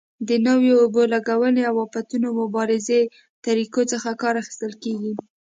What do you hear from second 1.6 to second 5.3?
او آفتونو مبارزې طریقو څخه کار اخیستل کېږي.